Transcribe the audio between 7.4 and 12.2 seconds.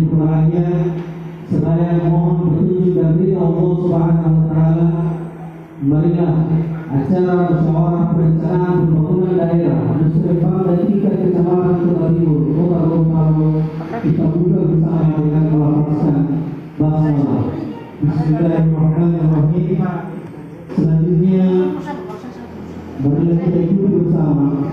musyawarah perencanaan pembangunan daerah Musrembang dan tiga kecamatan Kota